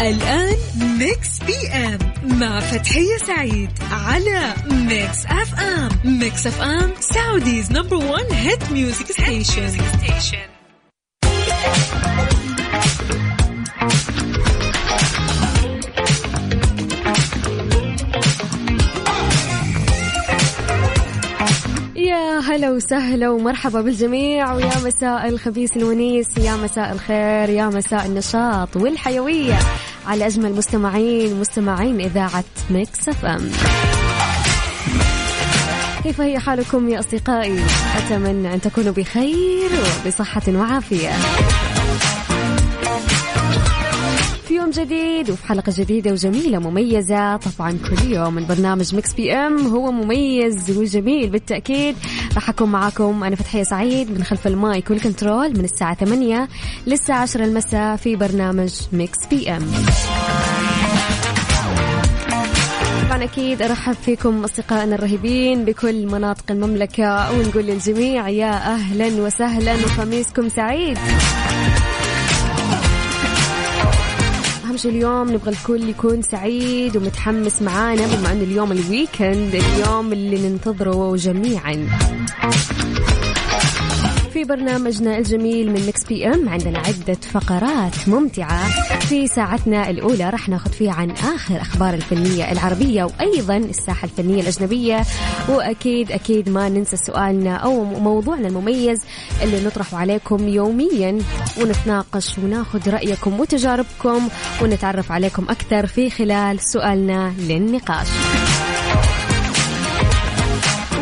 [0.00, 0.56] الآن
[0.98, 9.12] Mix PM مع فتحية سعيد على Mix FM Mix FM Saudi's number 1 hit music
[9.12, 9.84] station
[21.96, 28.76] يا هلا وسهلا ومرحبا بالجميع ويا مساء الخميس الونيس يا مساء الخير يا مساء النشاط
[28.76, 29.58] والحيوية.
[30.06, 33.50] على أجمل مستمعين مستمعين إذاعة Mix FM.
[36.02, 37.64] كيف هي حالكم يا أصدقائي؟
[37.96, 39.70] أتمنى أن تكونوا بخير
[40.04, 41.10] وبصحة وعافية.
[44.48, 47.36] في يوم جديد وفي حلقة جديدة وجميلة مميزة.
[47.36, 51.30] طبعا كل يوم من برنامج Mix PM هو مميز وجميل.
[51.30, 51.96] بالتأكيد
[52.34, 53.24] راح أكون معاكم.
[53.24, 56.48] أنا فتحية سعيد من خلف ال mic وال control من الساعة 8
[56.86, 59.62] للساعة 10 المساء في برنامج Mix PM
[63.08, 70.48] طبعا أكيد أرحب فيكم أصدقائنا الرهيبين بكل مناطق المملكة ونقول للجميع يا أهلا وسهلا وخميسكم
[70.48, 70.98] سعيد.
[74.88, 81.16] اليوم نبغى الكل يكون سعيد ومتحمس معانا بما انه اليوم ال weekend اليوم اللي ننتظره
[81.16, 81.88] جميعا.
[84.34, 86.48] في برنامجنا الجميل من Mix PM.
[86.48, 88.68] عندنا عدة فقرات ممتعة
[88.98, 90.30] في ساعتنا الأولى.
[90.30, 95.02] راح ناخذ فيها عن آخر أخبار الفنية العربية وأيضا الساحة الفنية الأجنبية.
[95.48, 99.00] وأكيد أكيد ما ننسى سؤالنا أو موضوعنا المميز
[99.42, 101.18] اللي نطرحه عليكم يوميا.
[101.60, 104.28] ونتناقش وناخذ رأيكم وتجاربكم
[104.62, 108.08] ونتعرف عليكم أكثر في خلال سؤالنا للنقاش.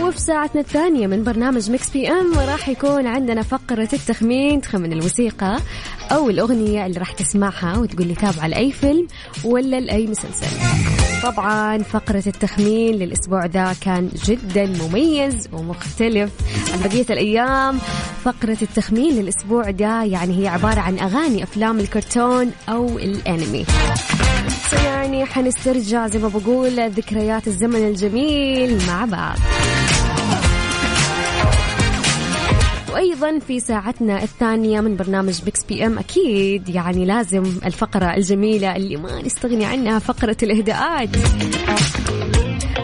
[0.03, 5.59] وفي ساعتنا الثانية من برنامج Mix PM راح يكون عندنا فقرة التخمين تخمن الموسيقى
[6.13, 9.07] أو الأغنية اللي راح تسمعها وتقول لي تابعة لأي فيلم
[9.45, 10.47] ولا لأي مسلسل.
[11.23, 16.31] طبعا فقرة التخمين للأسبوع ذا كان جدا مميز ومختلف
[16.73, 17.79] عن بقية الأيام.
[18.25, 23.65] فقرة التخمين للأسبوع ده يعني هي عبارة عن أغاني أفلام الكرتون أو الأنمي.
[24.85, 29.37] يعني حنسترجع زي ما بقول ذكريات الزمن الجميل مع بعض.
[32.93, 39.23] وأيضا في ساعتنا الثانية من برنامج Mix PM أكيد يعني لازم الفقرة الجميلة اللي ما
[39.23, 41.09] نستغني عنها فقرة الإهداءات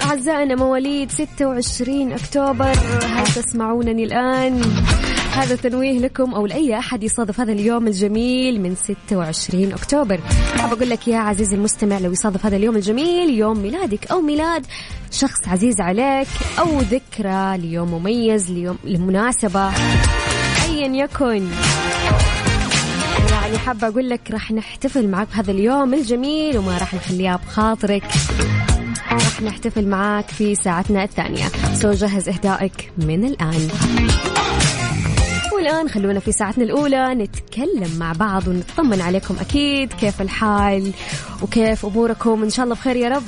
[0.03, 2.73] أعزائنا مواليد 26 أكتوبر
[3.05, 4.61] هل تسمعونني الآن؟
[5.39, 10.21] هذا تنويه لكم أو لأي أحد يصادف هذا اليوم الجميل من 26 أكتوبر.
[10.57, 14.67] أحب أقول لك يا عزيزي المستمع لو يصادف هذا اليوم الجميل يوم ميلادك أو ميلاد
[15.11, 16.29] شخص عزيز عليك
[16.59, 19.69] أو ذكرى ليوم مميز ليوم لمناسبة
[20.69, 21.49] أيا يكن.
[23.31, 28.05] يعني حابة أقول لك راح نحتفل معك بهذا اليوم الجميل وما راح نخليها بخاطرك.
[29.13, 31.45] راح نحتفل معاك في ساعتنا الثانية.
[31.75, 33.69] سو جهز إهدائك من الآن.
[35.69, 40.93] والآن خلونا في ساعتنا الأولى نتكلم مع بعض ونطمن عليكم أكيد كيف الحال
[41.43, 43.23] وكيف أموركم؟ إن شاء الله بخير يا رب.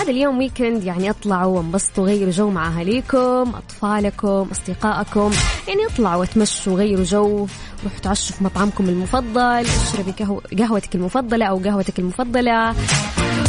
[0.00, 5.30] هذا اليوم weekend يعني اطلعوا وانبسطوا غيروا جو مع أهاليكم أطفالكم أصدقائكم.
[5.68, 7.46] يعني اطلعوا وتمشوا غيروا جو.
[7.84, 9.66] روحوا تعشوا في مطعمكم المفضل.
[9.90, 12.74] اشربي قهوة قهوتك المفضلة أو قهوتك المفضلة.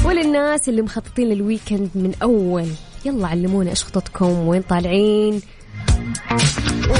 [0.06, 2.68] وللناس اللي مخططين لل weekend من أول
[3.06, 5.42] يلا علمونا إيش خططكم؟ وين طالعين؟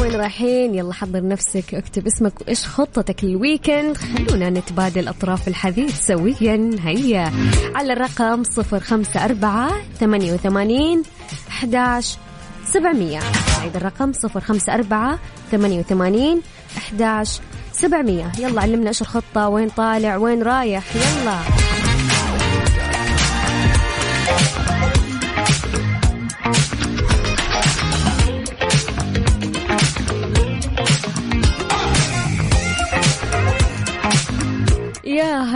[0.02, 6.06] وين رايحين؟ يلا حضر نفسك اكتب اسمك وإيش خطتك لل weekend خلونا نتبادل اطراف الحديث
[6.06, 6.70] سويا.
[6.84, 7.32] هيا.
[7.76, 11.04] على الرقم صفر خمسة أربعة ثمانية وثمانين
[11.50, 12.18] أحداش
[12.66, 13.20] سبعمية.
[13.62, 15.20] عيد الرقم صفر خمسة أربعة
[15.52, 16.42] ثمانية وثمانين
[16.78, 17.40] أحداش
[17.74, 18.32] سبعمية.
[18.40, 20.84] يلا علمنا إيش الخطة وين طالع وين رايح.
[20.96, 21.77] يلا.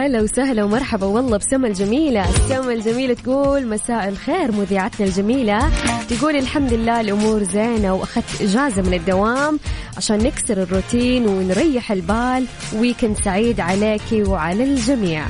[0.02, 2.30] هلا وسهلا ومرحبا والله بسما الجميلة.
[2.30, 5.70] السما الجميلة تقول مساء الخير مذيعتنا الجميلة.
[6.10, 9.60] تقول الحمد لله الأمور زينة وأخذت إجازة من الدوام
[9.98, 12.46] عشان نكسر الروتين ونريح البال.
[12.76, 15.26] weekend سعيد عليكي وعلى الجميع.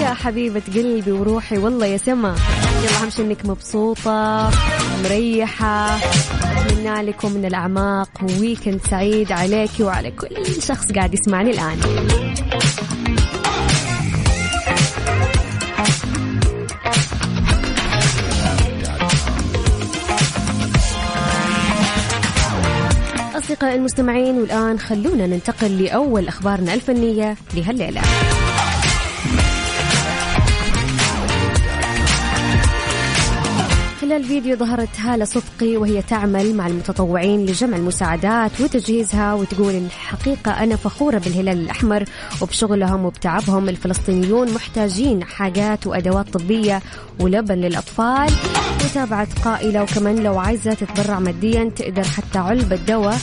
[0.00, 2.34] يا حبيبة قلبي وروحي والله يا سما
[2.84, 4.50] يلا أهم شي إنك مبسوطة
[5.04, 5.96] مريحة.
[5.96, 8.10] أتمنى لكم من الأعماق
[8.40, 11.78] weekend سعيد عليك وعلى كل شخص قاعد يسمعني الآن.
[23.60, 28.00] أصدقائي المستمعين والآن خلونا ننتقل لأول أخبارنا الفنية لهالليلة.
[34.00, 40.76] خلال فيديو ظهرت هالة صدقي وهي تعمل مع المتطوعين لجمع المساعدات وتجهيزها وتقول الحقيقة أنا
[40.76, 42.04] فخورة بالهلال الأحمر
[42.42, 46.82] وبشغلهم وبتعبهم الفلسطينيون محتاجين حاجات وأدوات طبية
[47.20, 48.30] ولبن للأطفال.
[48.84, 53.18] وتابعت قائلة وكمان لو عايزة تتبرع ماديا تقدر حتى علبة دواء.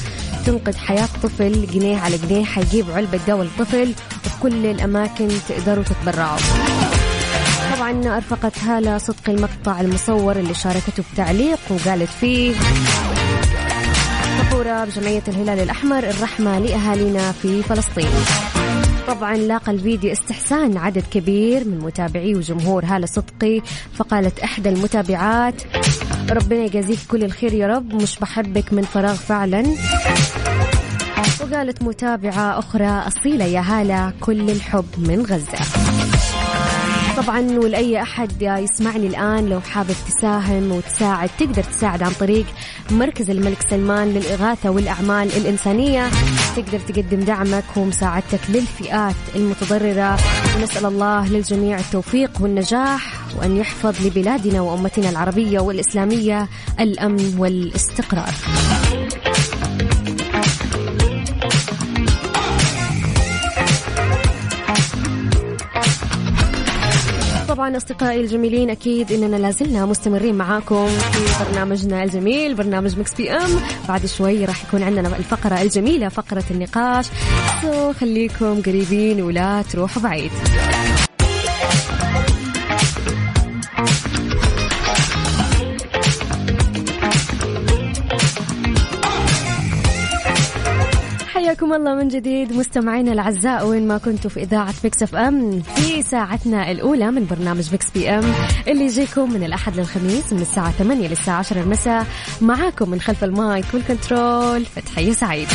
[0.48, 3.94] تنقذ حياة طفل جنيه على جنيه حيجيب علبة دواء للطفل
[4.26, 6.38] وفي كل الأماكن تقدروا تتبرعوا.
[7.76, 12.54] طبعا أرفقت هالة صدق المقطع المصور اللي شاركته بتعليق وقالت فيه
[14.40, 18.10] فخورة بجمعية الهلال الأحمر الرحمة لأهالينا في فلسطين.
[19.08, 23.62] طبعا لاقى الفيديو استحسان عدد كبير من متابعي وجمهور هالة صدقي
[23.94, 25.62] فقالت إحدى المتابعات
[26.32, 29.64] ربنا يجازيك كل الخير يا رب مش بحبك من فراغ فعلا.
[31.42, 35.58] وقالت متابعة أخرى أصيلة يا هالة كل الحب من غزة.
[37.18, 42.46] طبعا ولأي أحد يسمعني الآن لو حابب تساهم وتساعد تقدر تساعد عن طريق
[42.92, 46.10] مركز الملك سلمان للإغاثة والأعمال الإنسانية.
[46.56, 50.18] تقدر تقدم دعمك ومساعدتك للفئات المتضررة.
[50.58, 56.48] ونسأل الله للجميع التوفيق والنجاح وأن يحفظ لبلادنا وأمتنا العربية والإسلامية
[56.80, 58.34] الأمن والاستقرار.
[67.58, 73.60] طبعا أصدقائي الجميلين أكيد إننا لازلنا مستمرين معاكم في برنامجنا الجميل برنامج مكس بي أم.
[73.88, 77.06] بعد شوي راح يكون عندنا الفقرة الجميلة فقرة النقاش.
[77.62, 80.32] so خليكم قريبين ولا تروحوا بعيد.
[91.58, 96.72] حياكم الله من جديد مستمعينا الأعزاء وين ما كنتوا في إذاعة Mix FM في ساعتنا
[96.72, 98.34] الأولى من برنامج Mix PM
[98.68, 102.06] اللي يجيكم من الأحد للخميس من الساعة 8 للساعه 10 المساء
[102.42, 105.48] معاكم من خلف ال mic وال control فتحيه سعيد.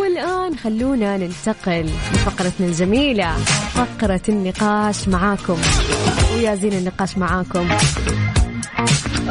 [0.00, 3.36] والآن خلونا ننتقل لفقرتنا الجميله
[3.74, 5.58] فقرة النقاش معاكم.
[6.34, 7.68] ويا زين النقاش معاكم.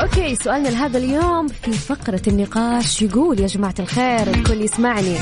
[0.02, 5.16] okay سؤالنا لهذا اليوم في فقرة النقاش يقول يا جماعة الخير الكل يسمعني.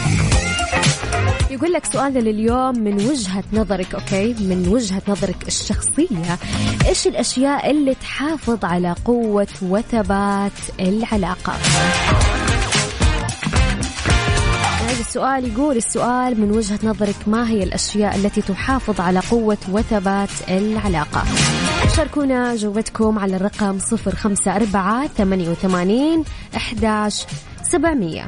[1.51, 6.37] يقول لك سؤالنا لليوم من وجهة نظرك okay؟ من وجهة نظرك الشخصية
[6.87, 11.53] إيش الأشياء اللي تحافظ على قوة وثبات العلاقة؟
[15.03, 21.23] السؤال يقول السؤال من وجهة نظرك ما هي الأشياء التي تحافظ على قوة وثبات العلاقة؟
[21.95, 26.23] شاركونا جوتكم على الرقم صفر خمسة أربعة ثمانية وثمانين
[26.55, 27.25] أحداش
[27.63, 28.25] سبعمية.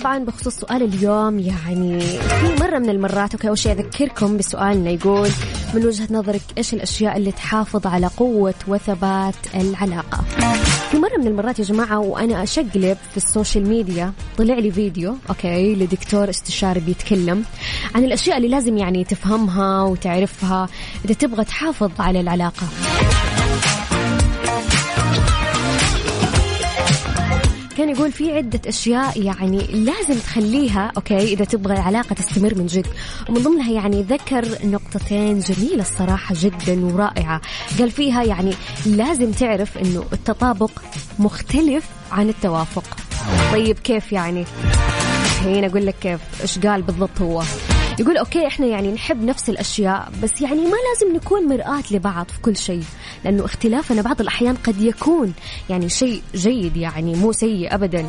[0.00, 5.28] طبعا بخصوص سؤال اليوم يعني في مرة من المرات أوكي أول شيء أذكركم بسؤالنا يقول
[5.74, 10.24] من وجهة نظرك إيش الأشياء اللي تحافظ على قوة وثبات العلاقة؟
[10.90, 15.16] في مرة من المرات يا جماعة وأنا أشقلب في ال social media طلع لي فيديو
[15.28, 17.44] okay لدكتور استشاري بيتكلم
[17.94, 20.68] عن الأشياء اللي لازم يعني تفهمها وتعرفها
[21.04, 22.66] إذا تبغى تحافظ على العلاقة.
[27.90, 32.86] يقول في عدة أشياء يعني لازم تخليها okay إذا تبغى العلاقة تستمر من جد.
[33.28, 37.40] ومن ضمنها يعني ذكر نقطتين جميلة الصراحة جدا ورائعة.
[37.78, 38.54] قال فيها يعني
[38.86, 40.70] لازم تعرف أنه التطابق
[41.18, 42.84] مختلف عن التوافق.
[43.52, 44.44] طيب كيف يعني؟
[45.44, 46.20] هنا أقول لك كيف.
[46.42, 47.42] إيش قال بالضبط هو؟
[47.98, 52.40] يقول أوكي إحنا يعني نحب نفس الأشياء بس يعني ما لازم نكون مرآة لبعض في
[52.40, 52.82] كل شيء
[53.24, 55.32] لأنه اختلافنا بعض الأحيان قد يكون
[55.70, 58.06] يعني شيء جيد يعني مو سيء ابدا.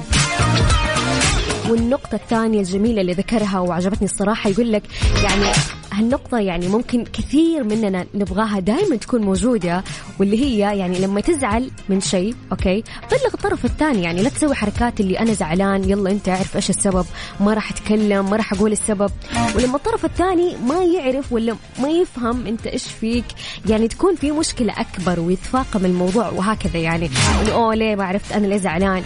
[1.71, 4.83] والنقطة الثانية الجميلة اللي ذكرها وعجبتني الصراحة يقول لك
[5.23, 5.45] يعني
[5.93, 9.83] هالنقطة يعني ممكن كثير مننا نبغاها دائما تكون موجودة
[10.19, 14.99] واللي هي يعني لما تزعل من شيء أوكي؟ بلغ الطرف الثاني يعني لا تسوي حركات
[14.99, 17.05] اللي أنا زعلان يلا أنت اعرف إيش السبب
[17.39, 19.11] ما راح أتكلم ما راح أقول السبب.
[19.55, 23.25] ولما الطرف الثاني ما يعرف ولا ما يفهم أنت إيش فيك
[23.65, 27.09] يعني تكون في مشكلة أكبر ويتفاقم الموضوع وهكذا يعني.
[27.41, 29.03] انه أوه ليه ما عرفت؟ أنا ليه زعلان؟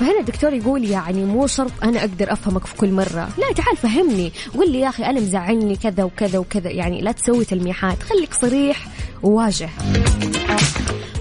[0.00, 3.28] فهنا الدكتور يقول يعني مو شرط أنا أقدر أفهمك في كل مرة.
[3.38, 4.32] لا تعال فهمني.
[4.54, 6.70] قول لي يا أخي أنا مزعلني كذا وكذا وكذا.
[6.70, 8.02] يعني لا تسوي تلميحات.
[8.02, 8.86] خليك صريح
[9.22, 9.68] وواجه.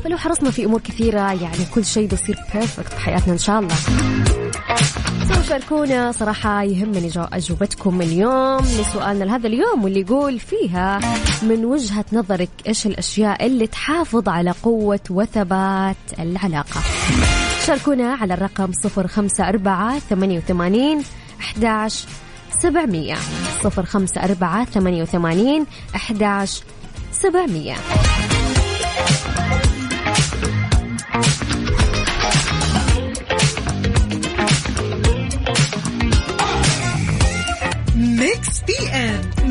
[0.04, 3.76] فلو حرصنا في أمور كثيرة يعني كل شيء بيصير perfect في حياتنا إن شاء الله.
[5.50, 11.00] شاركونا صراحة يهمني جو- أجوبتكم اليوم لسؤالنا لهذا اليوم واللي يقول فيها
[11.44, 16.82] من وجهة نظرك إيش الأشياء اللي تحافظ على قوة وثبات العلاقة؟
[17.68, 21.04] شاركونا على الرقم 054 88
[21.40, 22.08] 11
[22.60, 23.16] 700
[23.64, 26.64] 054 88 11
[27.12, 27.76] 700
[37.96, 39.37] Mix PM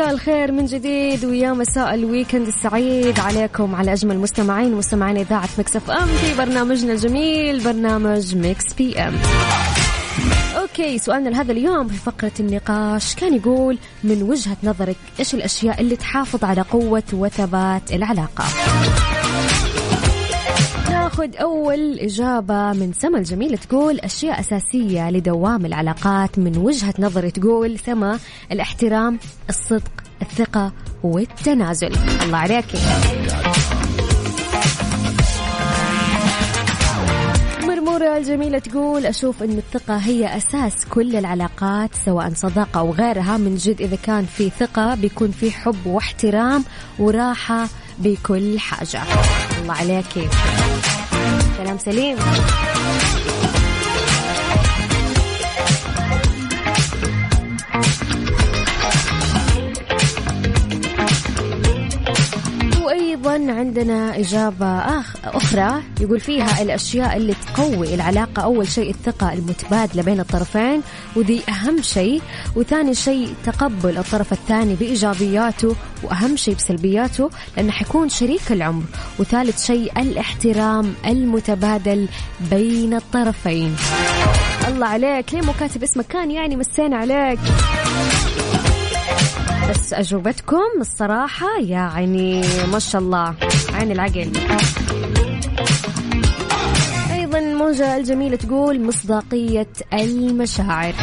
[0.00, 5.48] مساء الخير من جديد ويا مساء ال weekend السعيد عليكم على أجمل مستمعين مستمعين إذاعة
[5.58, 9.14] Mix FM في برنامجنا الجميل برنامج Mix PM.
[10.56, 15.96] أوكي سؤالنا لهذا اليوم في فقرة النقاش كان يقول من وجهة نظرك إيش الأشياء اللي
[15.96, 18.44] تحافظ على قوة وثبات العلاقة؟
[21.20, 27.78] ناخذ أول إجابة من سما الجميلة تقول أشياء أساسية لدوام العلاقات من وجهة نظري تقول
[27.78, 28.18] سما
[28.52, 30.72] الاحترام الصدق الثقة
[31.02, 31.92] والتنازل.
[32.22, 32.64] الله عليك.
[37.62, 43.56] مرمورة الجميلة تقول أشوف أن الثقة هي أساس كل العلاقات سواء صداقة أو غيرها من
[43.56, 46.64] جد إذا كان في ثقة بيكون في حب واحترام
[46.98, 49.02] وراحة بكل حاجة.
[49.62, 50.28] الله عليكي
[51.60, 52.16] كلام سليم.
[63.10, 68.42] وأيضا عندنا إجابة آخ أخرى يقول فيها الأشياء اللي تقوي العلاقة.
[68.42, 70.82] أول شيء الثقة المتبادلة بين الطرفين
[71.16, 72.22] ودي أهم شيء.
[72.56, 78.84] وثاني شيء تقبل الطرف الثاني بإيجابياته وأهم شيء بسلبياته لأنه حيكون شريك العمر.
[79.18, 82.08] وثالث شيء الاحترام المتبادل
[82.50, 83.76] بين الطرفين.
[84.68, 87.38] الله عليك ليه مو كاتب اسمك؟ كان يعني مسينا عليك.
[89.70, 93.34] بس أجوبتكم الصراحة يعني ما شاء الله
[93.72, 94.32] عين العقل.
[97.12, 100.94] أيضا موجة الجميلة تقول مصداقية المشاعر.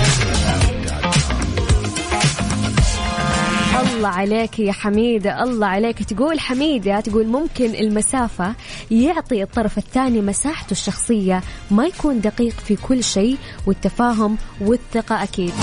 [3.95, 6.03] الله عليك يا حميدة الله عليك.
[6.03, 8.53] تقول حميدة تقول ممكن المسافة
[8.91, 15.53] يعطي الطرف الثاني مساحته الشخصية ما يكون دقيق في كل شيء والتفاهم والثقة أكيد.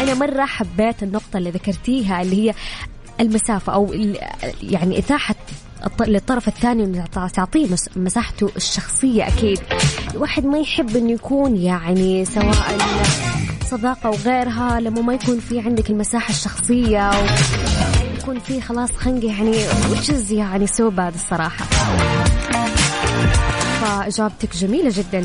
[0.00, 2.54] أنا مرة حبيت النقطة اللي ذكرتيها اللي هي
[3.20, 4.18] المسافة أو ال-
[4.62, 4.98] يعني
[5.86, 9.60] الط- للطرف الثاني تعطيه مس- مساحته الشخصية أكيد.
[10.14, 12.78] الواحد ما يحب إنه يكون يعني سواء
[13.70, 17.10] صداقة وغيرها لما ما يكون في عندك المساحة الشخصية
[18.12, 19.52] ويكون في خلاص خنقة يعني
[20.08, 21.64] is يعني so bad الصراحة.
[23.80, 25.24] فإجابتك جميلة جدا.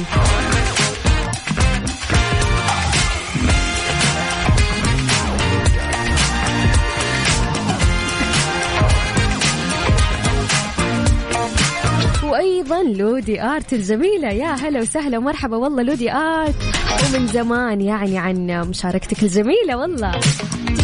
[12.33, 14.29] وأيضا لودي آرت الجميلة.
[14.29, 15.57] يا هلا وسهلا ومرحبا.
[15.57, 16.55] والله لودي آرت
[17.03, 19.77] ومن زمان يعني عن مشاركتك الجميلة.
[19.77, 20.11] والله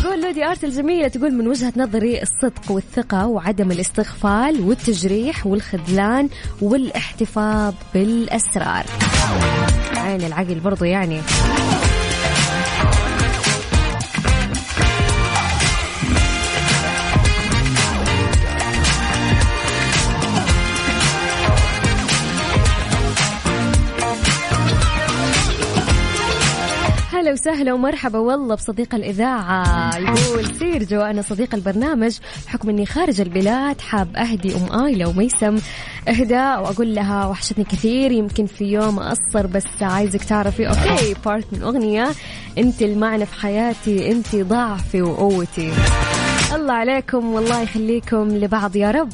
[0.03, 6.29] تقول لودي آرت الجميلة تقول من وجهة نظري الصدق والثقة وعدم الاستغفال والتجريح والخذلان
[6.61, 8.85] والاحتفاظ بالأسرار.
[9.95, 11.21] عين العقل برضو يعني.
[27.29, 28.19] هلا هلا وسهلا ومرحبا.
[28.19, 34.85] والله بصديق الإذاعة يقول سيرجو أنا صديق البرنامج بحكم أني خارج البلاد حاب أهدي أم
[34.85, 35.57] آيلة وميسم
[36.07, 38.11] إهداء وأقول لها وحشتني كثير.
[38.11, 42.07] يمكن في يوم أقصر بس عايزك تعرفي okay part من أغنية
[42.57, 45.73] أنت المعنى في حياتي أنت ضعفي وقوتي.
[46.55, 49.09] الله عليكم والله يخليكم لبعض يا رب.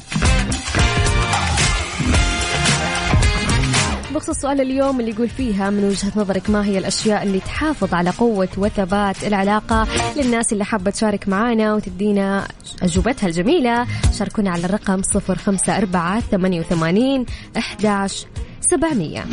[4.16, 8.10] بخصوص سؤال اليوم اللي يقول فيها من وجهة نظرك ما هي الأشياء اللي تحافظ على
[8.10, 12.48] قوة وثبات العلاقة للناس اللي حابة تشارك معنا وتدينا
[12.82, 13.86] أجوبتها الجميلة؟
[14.18, 18.26] شاركونا على الرقم 054 88 11
[18.60, 19.24] 700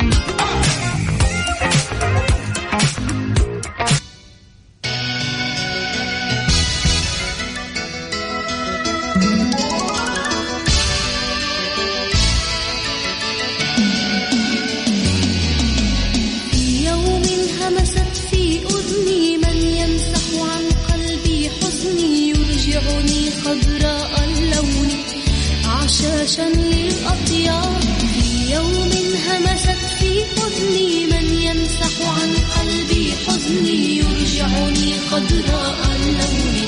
[26.34, 27.80] عشاشا للأطيار
[28.14, 28.90] في يوم
[29.26, 36.66] همست في أذني من يمسح عن قلبي حزني يرجعني خضراء اللون.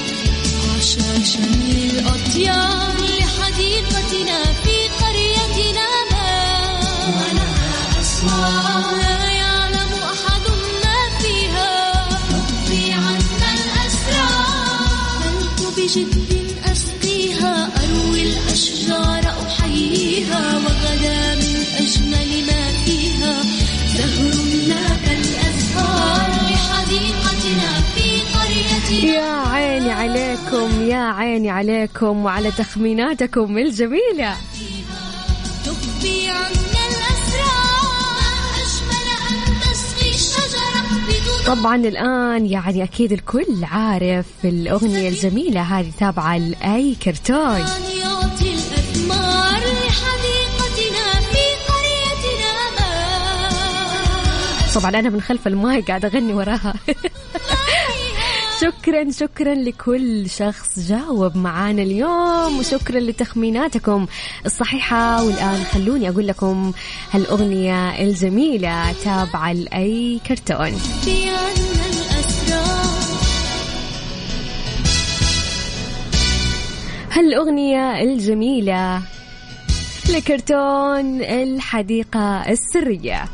[2.94, 4.65] لحديقتنا في
[31.36, 34.36] عيني عليكم وعلى تخميناتكم الجميلة.
[35.64, 36.56] تخفي عنا
[41.46, 47.64] طبعا الآن يعني أكيد الكل عارف الأغنية الجميلة هذه تابعة لأي كرتون.
[54.74, 56.74] طبعا أنا من خلف المايك قاعدة أغني وراها.
[58.60, 64.06] شكرا شكرا لكل شخص جاوب معانا اليوم وشكرا لتخميناتكم
[64.46, 65.24] الصحيحة.
[65.24, 66.72] والآن خلوني أقول لكم
[67.12, 70.80] هالأغنية الجميلة تابعة لأي كرتون.
[77.12, 79.02] هالأغنية الجميلة
[80.10, 83.24] لكرتون الحديقة السرية.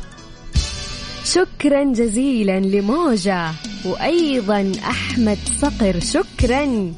[1.25, 3.51] شكرا جزيلا لموجة.
[3.85, 6.93] وأيضا أحمد صقر شكرا.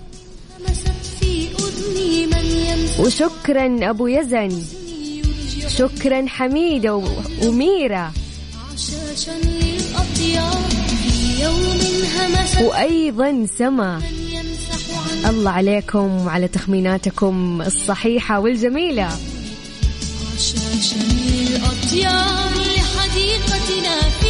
[3.00, 4.64] وشكرا أبو يزن.
[5.78, 7.04] شكرا حميدة
[7.44, 8.14] وميرة.
[12.62, 14.02] وأيضا سما.
[15.30, 19.10] الله عليكم وعلى تخميناتكم الصحيحة والجميلة.
[20.36, 24.10] عشاشا للأطيار لحديقتنا.
[24.10, 24.25] في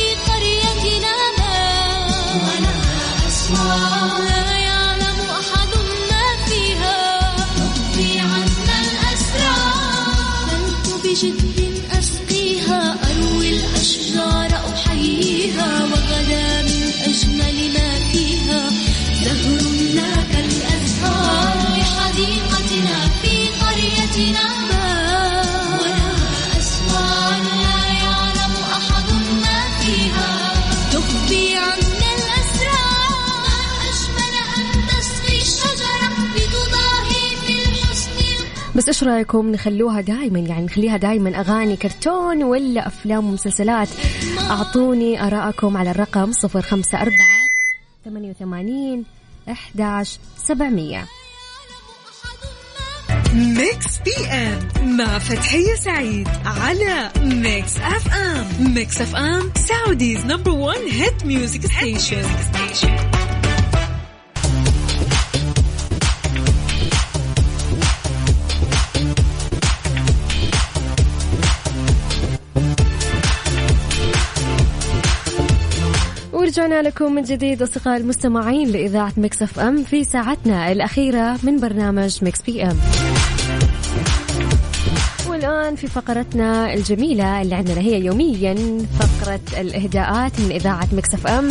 [3.27, 5.71] أسوار لا يعلم أحد
[8.19, 10.49] عنا الأسرار
[11.03, 11.64] بجد
[38.85, 43.89] بس إيش رأيكم نخلوها دائما يعني نخليها دائما أغاني كرتون ولا أفلام ومسلسلات؟
[44.49, 47.11] أعطوني ارائكم على الرقم 054
[48.05, 49.05] 88
[49.49, 51.03] 11 700
[53.33, 58.73] Mix PM مع فتحية سعيد على Mix FM.
[58.73, 62.23] Mix FM Saudi's number 1 hit music station
[76.57, 82.41] ورجعنا لكم من جديد أصدقاء المستمعين لإذاعة Mix FM في ساعتنا الأخيرة من برنامج Mix
[82.41, 82.77] PM.
[85.35, 88.55] والآن في فقرتنا الجميلة اللي عندنا هي يوميا
[88.99, 91.47] فقرة الإهداءات من إذاعة Mix FM.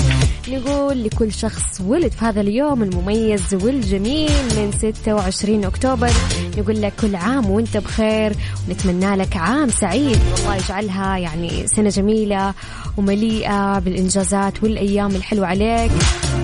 [0.49, 6.11] نقول لكل شخص ولد في هذا اليوم المميز والجميل من 26 أكتوبر.
[6.59, 8.33] نقول لك كل عام وأنت بخير
[8.68, 10.18] ونتمنى لك عام سعيد.
[10.37, 12.55] والله يجعلها يعني سنة جميلة
[12.97, 15.90] ومليئة بالإنجازات والأيام الحلوة عليك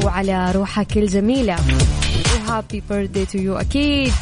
[0.05, 1.57] وعلى روحك الجميلة.
[2.49, 4.13] و happy birthday to you أكيد.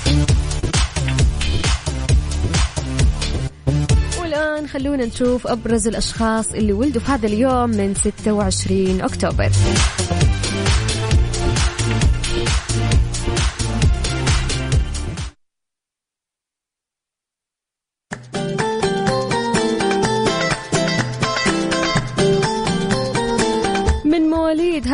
[4.72, 9.50] خلونا نشوف أبرز الأشخاص اللي ولدوا في هذا اليوم من 26 أكتوبر.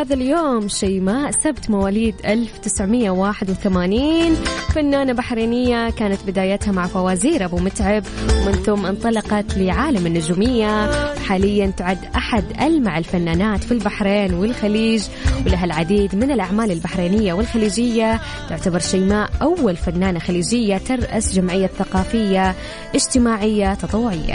[0.04, 4.34] هذا اليوم شيماء سبت مواليد 1981
[4.74, 10.90] فنانة بحرينية كانت بدايتها مع فوازير أبو متعب ومن ثم انطلقت لعالم النجومية.
[11.14, 15.02] حاليا تعد أحد ألمع الفنانات في البحرين والخليج
[15.46, 18.20] ولها العديد من الأعمال البحرينية والخليجية.
[18.48, 22.54] تعتبر شيماء أول فنانة خليجية ترأس جمعية ثقافية
[22.94, 24.34] اجتماعية تطوعية.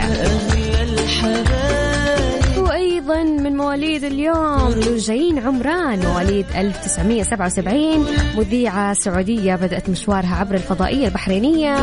[3.60, 4.69] مواليد اليوم.
[4.88, 8.06] لوجين عمران مواليد 1977
[8.38, 11.76] مذيعة سعودية بدأت مشوارها عبر الفضائية البحرينية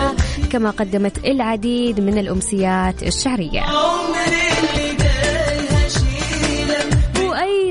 [0.53, 3.61] كما قدمت العديد من الأمسيات الشعرية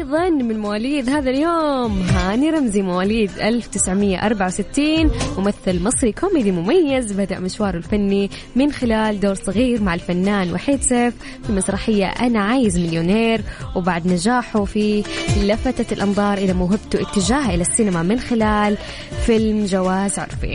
[0.06, 2.02] وأيضا من مواليد هذا اليوم.
[2.02, 9.82] هاني رمزي مواليد 1964 ممثل مصري كوميدي مميز بدأ مشواره الفني من خلال دور صغير
[9.82, 11.14] مع الفنان وحيد سيف
[11.48, 13.42] في مسرحية أنا عايز مليونير
[13.76, 15.04] وبعد نجاحه فيه
[15.44, 18.78] لفتت الأنظار إلى موهبته اتجاهه إلى السينما من خلال
[19.26, 20.54] فيلم جواز عرفي.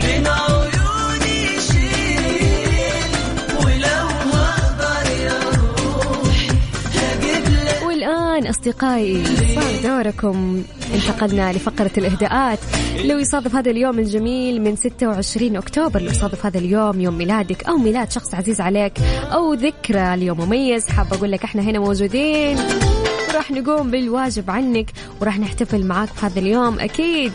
[8.40, 9.24] والآن أصدقائي
[9.55, 10.62] صار دوركم.
[10.94, 12.59] انتقلنا لفقرة الإهداءات.
[13.05, 17.76] لو يصادف هذا اليوم الجميل من 26 أكتوبر لو يصادف هذا اليوم يوم ميلادك أو
[17.76, 18.92] ميلاد شخص عزيز عليك
[19.33, 22.59] أو ذكرى اليوم مميز حابة أقول لك إحنا هنا موجودين.
[23.29, 26.79] وراح نقوم بالواجب عنك وراح نحتفل معاك في هذا اليوم.
[26.81, 27.33] أكيد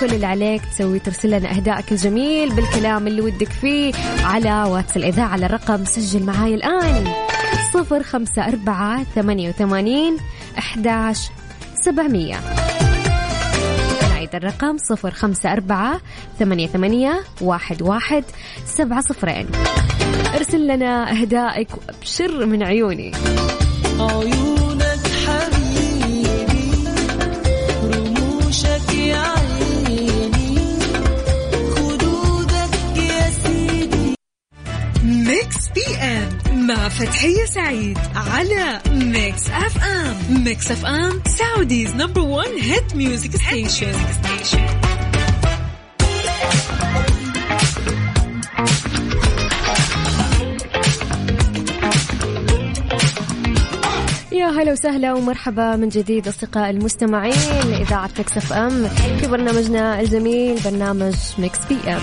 [0.00, 3.92] كل اللي عليك تسوي ترسل لنا أهدائك الجميل بالكلام اللي ودك فيه
[4.24, 7.29] على واتس الإذاعة على الرقم سجل معاي الآن.
[7.74, 10.16] صفر خمسة أربعة ثمانية وثمانين
[10.58, 11.28] أحداش
[11.84, 12.40] سبعمية.
[14.10, 16.00] نعيد الرقم صفر خمسة أربعة
[16.38, 18.24] ثمانية ثمانية واحد واحد
[18.66, 19.46] سبعة صفرين.
[20.34, 23.12] ارسل لنا أهدائك وأبشر من عيوني.
[24.00, 26.70] عيونك حبيبي
[27.84, 30.10] رموشك يا عيني
[31.74, 34.14] خدودك يا سيدي.
[35.04, 36.49] Mix PM.
[36.70, 43.92] مع فتحية سعيد على Mix FM Mix FM Saudi's number 1 hit music station
[54.32, 61.14] يا هلا وسهلا ومرحبا من جديد أصدقاء المستمعين لاذاعه Mix FM في برنامجنا الجميل برنامج
[61.38, 62.00] Mix PM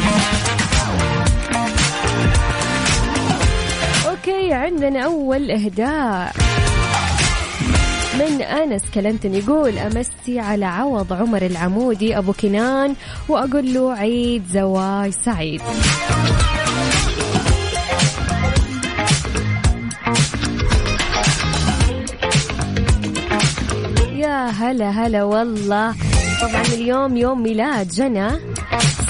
[4.57, 6.33] عندنا أول إهداء.
[8.19, 12.95] من أنس كلنتن يقول أمسي على عوض عمر العمودي أبو كنان
[13.29, 15.61] وأقول له عيد زواج سعيد.
[24.15, 25.95] يا هلا هلا والله.
[26.41, 28.29] طبعا اليوم يوم ميلاد جنى.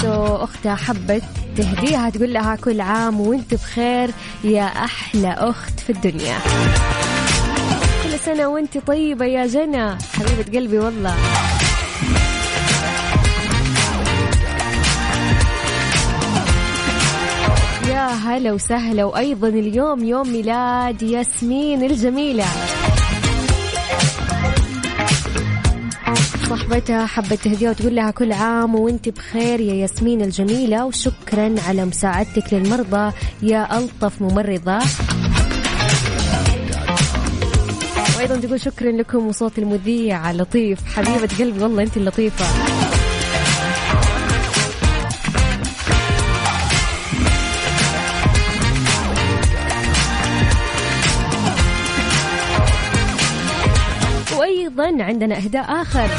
[0.02, 1.24] سو أختها حبت
[1.58, 4.10] تهديها تقول لها كل عام وانت بخير
[4.44, 6.38] يا أحلى أخت في الدنيا.
[8.04, 9.98] كل سنة وانت طيبة يا جنى.
[10.14, 11.16] حبيبة قلبي والله.
[17.90, 22.46] يا هلا وسهلا وأيضا اليوم يوم ميلاد ياسمين الجميلة.
[26.50, 32.54] صاحبتها حبت تهديها وتقول لها كل عام وانت بخير يا ياسمين الجميلة وشكرا على مساعدتك
[32.54, 33.12] للمرضى.
[33.42, 34.80] يا ألطف ممرضة.
[38.18, 40.80] وأيضا تقول شكرا لكم وصوت المذيع لطيف.
[40.96, 42.46] حبيبة قلبي والله أنت اللطيفة.
[55.04, 56.10] عندنا إهداء آخر.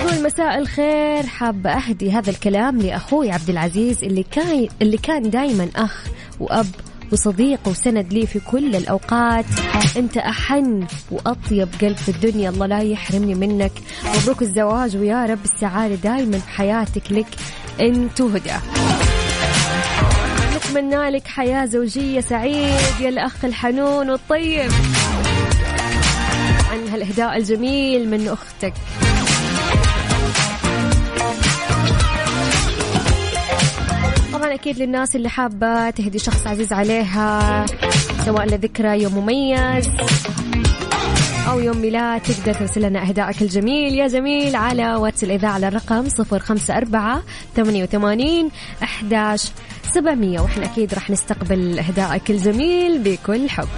[0.00, 1.26] يقول مساء الخير.
[1.26, 6.04] حابة أهدي هذا الكلام لأخوي عبد العزيز اللي كان اللي كان دايما أخ
[6.40, 6.66] وأب
[7.12, 9.44] وصديق وسند لي في كل الأوقات.
[9.96, 12.50] أنت أحن وأطيب قلب في الدنيا.
[12.50, 13.72] الله لا يحرمني منك.
[14.16, 17.26] مبروك الزواج ويا رب السعادة دايما في حياتك لك.
[17.80, 18.54] أنت وهدى
[20.56, 22.20] نتمنى لك حياة زوجية.
[22.20, 23.00] سعيد.
[23.00, 24.70] يا الأخ الحنون والطيب.
[26.94, 28.72] هالإهداء الجميل من أختك.
[34.32, 37.66] طبعا أكيد للناس اللي حابة تهدي شخص عزيز عليها
[38.24, 39.90] سواء لذكرى يوم مميز
[41.48, 43.94] أو يوم ميلاد تقدر ترسل لنا إهدائك الجميل.
[43.94, 47.22] يا جميل على واتس الإذاعة على الرقم صفر خمسة أربعة
[47.56, 48.50] ثمانية وثمانين
[48.82, 49.50] أحداش
[49.94, 50.40] سبعمية.
[50.40, 53.68] وإحنا أكيد راح نستقبل إهدائك الجميل بكل حب.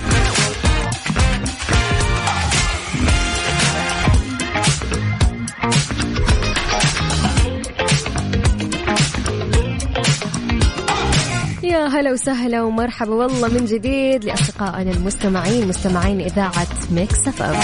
[11.97, 17.57] هلا وسهلا ومرحبا والله من جديد لأصدقائنا المستمعين مستمعين إذاعة Mix FM.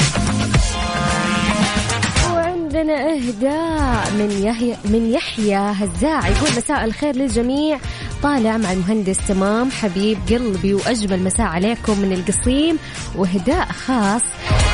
[2.34, 7.78] وعندنا إهداء من يحيى من يحيى هزاع يقول مساء الخير للجميع.
[8.22, 12.78] طالع مع المهندس تمام حبيب قلبي وأجمل مساء عليكم من القصيم.
[13.16, 14.22] وإهداء خاص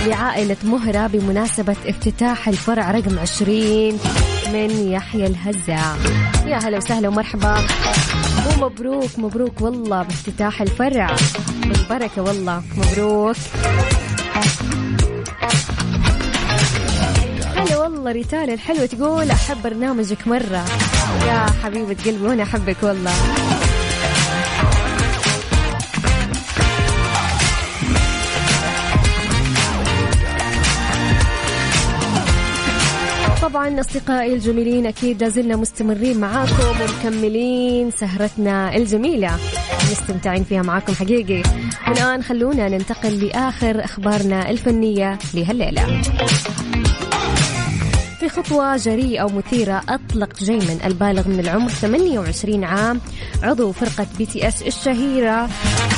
[0.06, 3.98] لعائلة مهرة بمناسبة افتتاح الفرع رقم 20
[4.52, 5.96] من يحيى الهزاع
[6.46, 7.56] يا هلا وسهلا ومرحبا.
[8.46, 11.16] ومبروك مبروك والله بافتتاح الفرع.
[11.62, 13.36] بالبركة والله مبروك.
[17.56, 20.64] هلا والله ريتال الحلوة تقول أحب برنامجك مرة.
[21.26, 23.12] يا حبيبة قلبي وأنا أحبك والله.
[33.58, 39.30] طبعا أصدقائي الجميلين أكيد لازلنا مستمرين معاكم ومكملين سهرتنا الجميلة.
[39.90, 41.42] مستمتعين فيها معاكم حقيقي.
[41.88, 46.02] والان خلونا ننتقل لآخر أخبارنا الفنية لهالليلة.
[48.20, 53.00] في خطوة جريئة ومثيرة أطلق جيمن البالغ من العمر 28 عام
[53.42, 55.46] عضو فرقة BTS الشهيرة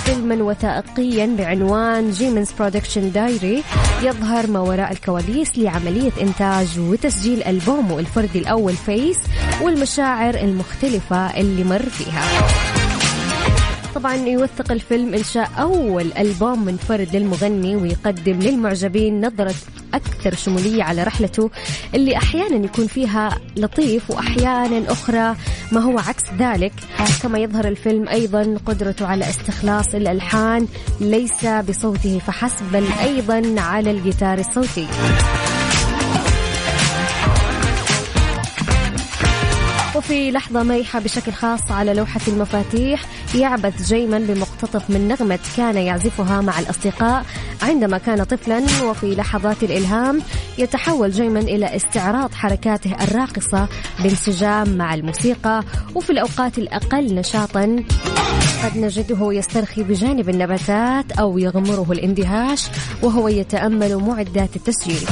[0.04, 3.62] فيلما وثائقيا بعنوان Jimin's Production Diary
[4.02, 9.18] يظهر ما وراء الكواليس لعملية إنتاج وتسجيل ألبومه الفردي الأول فيس
[9.62, 12.80] والمشاعر المختلفة اللي مر فيها.
[13.94, 19.55] طبعا يوثق الفيلم إنشاء أول ألبوم منفرد للمغني ويقدم للمعجبين نظرة
[19.94, 21.50] أكثر شمولية على رحلته
[21.94, 25.37] اللي أحيانا يكون فيها لطيف وأحيانا أخرى
[25.72, 26.72] ما هو عكس ذلك.
[27.22, 30.68] كما يظهر الفيلم أيضا قدرته على استخلاص الألحان
[31.00, 34.87] ليس بصوته فحسب بل أيضا على الجيتار الصوتي.
[40.11, 46.40] وفي لحظة مرحة بشكل خاص على لوحة المفاتيح يعبث جيمن بمقتطف من نغمة كان يعزفها
[46.40, 47.25] مع الأصدقاء
[47.62, 50.23] عندما كان طفلا وفي لحظات الإلهام
[50.59, 53.68] يتحول جيمن إلى استعراض حركاته الراقصة
[54.03, 57.85] بانسجام مع الموسيقى وفي الأوقات الأقل نشاطا
[58.64, 62.66] قد نجده يسترخي بجانب النباتات أو يغمره الاندهاش
[63.03, 65.09] وهو يتأمل معدات التسجيل.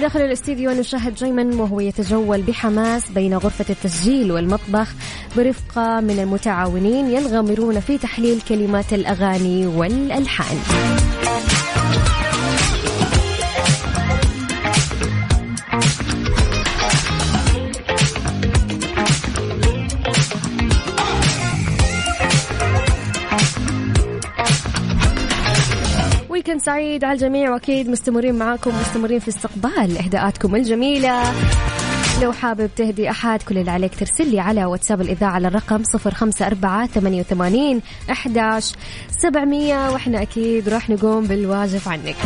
[0.00, 4.88] داخل الاستديو نشاهد جيمن وهو يتجول بحماس بين غرفة التسجيل والمطبخ
[5.36, 10.56] برفقة من المتعاونين ينغمرون في تحليل كلمات الأغاني والألحان.
[26.40, 31.22] ويكند سعيد على الجميع وأكيد مستمرين معاكم مستمرين في استقبال إهداءاتكم الجميلة.
[32.22, 36.14] لو حابب تهدي أحد كل اللي عليك ترسل لي على واتساب الإذاعة على الرقم صفر
[36.14, 38.72] خمسة أربعة ثمانية وثمانين أحداش
[39.10, 42.16] سبعمية وإحنا أكيد راح نقوم بالواجب عنك.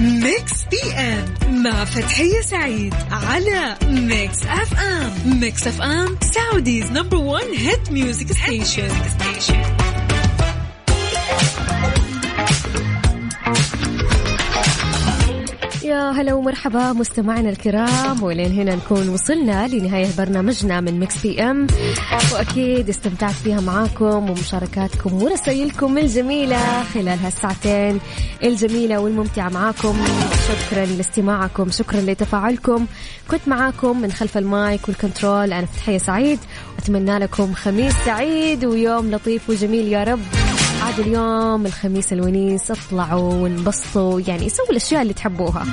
[0.00, 7.92] ميكس بي ام مع فتحية سعيد على ميكس FM ميكس FM Saudi's number 1 hit
[7.92, 8.88] music station
[15.88, 18.22] يا هلا ومرحبا مستمعينا الكرام.
[18.22, 21.66] ولين هنا نكون وصلنا لنهاية برنامجنا من مكس PM.
[22.32, 28.00] وأكيد استمتعت فيها معاكم ومشاركاتكم ورسائلكم الجميلة خلال هالساعتين
[28.44, 29.96] الجميلة والممتعة معاكم.
[30.48, 32.86] شكرا لاستماعكم شكرا لتفاعلكم.
[33.30, 36.38] كنت معاكم من خلف ال mic وال control أنا فتحية سعيد.
[36.78, 40.20] أتمنى لكم خميس سعيد ويوم لطيف وجميل يا رب.
[40.88, 45.66] عاد اليوم الخميس الونيس اطلعوا وانبسطوا يعني سووا الأشياء اللي تحبوها.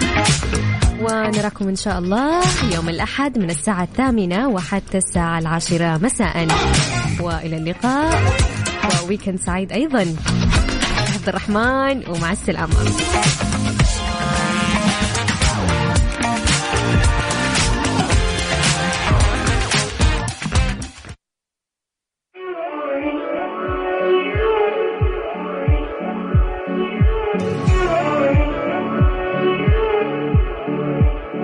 [1.01, 2.41] ونراكم إن شاء الله
[2.75, 5.97] يوم الأحد من الساعة الثامنة وحتى الساعة العاشرة.
[5.97, 6.47] مساء.
[7.19, 8.34] وإلى اللقاء.
[9.04, 10.15] وويكند سعيد أيضا.
[11.13, 12.75] عبد الرحمن ومع السلامة.